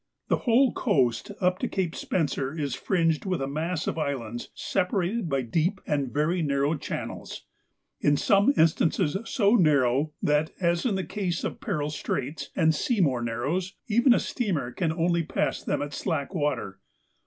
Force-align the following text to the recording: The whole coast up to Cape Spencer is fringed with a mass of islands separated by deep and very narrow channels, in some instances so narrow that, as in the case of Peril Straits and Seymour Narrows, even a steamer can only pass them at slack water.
The 0.29 0.37
whole 0.47 0.73
coast 0.73 1.29
up 1.41 1.59
to 1.59 1.67
Cape 1.67 1.95
Spencer 1.95 2.57
is 2.57 2.73
fringed 2.73 3.23
with 3.23 3.39
a 3.39 3.45
mass 3.47 3.85
of 3.85 3.99
islands 3.99 4.49
separated 4.55 5.29
by 5.29 5.43
deep 5.43 5.79
and 5.85 6.11
very 6.11 6.41
narrow 6.41 6.73
channels, 6.75 7.45
in 7.99 8.17
some 8.17 8.51
instances 8.57 9.15
so 9.25 9.53
narrow 9.55 10.11
that, 10.19 10.53
as 10.59 10.87
in 10.87 10.95
the 10.95 11.03
case 11.05 11.43
of 11.43 11.61
Peril 11.61 11.91
Straits 11.91 12.49
and 12.55 12.73
Seymour 12.73 13.21
Narrows, 13.21 13.75
even 13.87 14.11
a 14.11 14.19
steamer 14.19 14.71
can 14.71 14.91
only 14.91 15.21
pass 15.21 15.61
them 15.61 15.83
at 15.83 15.93
slack 15.93 16.33
water. 16.33 16.79